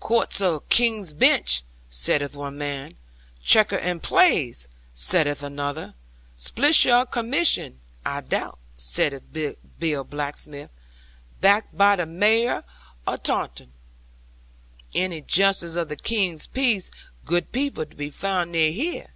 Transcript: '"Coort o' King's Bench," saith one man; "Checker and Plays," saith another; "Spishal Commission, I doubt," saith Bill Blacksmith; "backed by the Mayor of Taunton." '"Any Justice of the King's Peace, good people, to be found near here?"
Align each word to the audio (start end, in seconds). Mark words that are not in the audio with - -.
'"Coort 0.00 0.42
o' 0.42 0.58
King's 0.68 1.12
Bench," 1.12 1.62
saith 1.88 2.34
one 2.34 2.58
man; 2.58 2.94
"Checker 3.40 3.76
and 3.78 4.02
Plays," 4.02 4.66
saith 4.92 5.44
another; 5.44 5.94
"Spishal 6.36 7.06
Commission, 7.08 7.78
I 8.04 8.22
doubt," 8.22 8.58
saith 8.76 9.22
Bill 9.78 10.02
Blacksmith; 10.02 10.70
"backed 11.40 11.78
by 11.78 11.94
the 11.94 12.06
Mayor 12.06 12.64
of 13.06 13.22
Taunton." 13.22 13.70
'"Any 14.92 15.20
Justice 15.20 15.76
of 15.76 15.88
the 15.88 15.94
King's 15.94 16.48
Peace, 16.48 16.90
good 17.24 17.52
people, 17.52 17.86
to 17.86 17.94
be 17.94 18.10
found 18.10 18.50
near 18.50 18.72
here?" 18.72 19.12